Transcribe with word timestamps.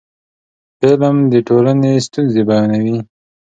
فلم 0.79 1.15
د 1.33 1.33
ټولنې 1.47 1.91
ستونزې 2.05 2.41
بیانوي 2.49 2.97